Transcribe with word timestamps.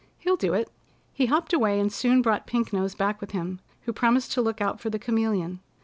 He'll 0.17 0.35
do 0.35 0.55
it." 0.55 0.71
He 1.13 1.27
hopped 1.27 1.53
away, 1.53 1.79
and 1.79 1.93
soon 1.93 2.23
brought 2.23 2.47
Pink 2.47 2.73
Nose 2.73 2.95
back 2.95 3.21
with 3.21 3.33
him, 3.33 3.59
who 3.81 3.93
promised 3.93 4.31
to 4.31 4.41
look 4.41 4.59
out 4.59 4.79
for 4.79 4.89
the 4.89 4.97
Chameleon. 4.97 5.59